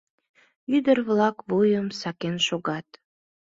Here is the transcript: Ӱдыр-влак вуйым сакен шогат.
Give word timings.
Ӱдыр-влак 0.75 1.37
вуйым 1.49 1.87
сакен 1.99 2.37
шогат. 2.47 2.87